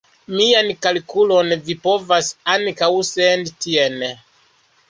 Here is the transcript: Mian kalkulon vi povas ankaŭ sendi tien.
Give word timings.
Mian 0.37 0.69
kalkulon 0.85 1.53
vi 1.67 1.77
povas 1.83 2.31
ankaŭ 2.57 2.91
sendi 3.13 3.55
tien. 3.67 4.01